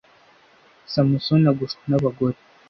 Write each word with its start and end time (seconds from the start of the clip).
samusoni 0.91 1.45
agushwa 1.51 1.83
n 1.89 1.93
abagore 1.97 2.37